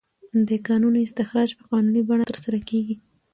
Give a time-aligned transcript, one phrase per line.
[0.47, 2.95] د کانونو استخراج په قانوني بڼه ترسره کیږي.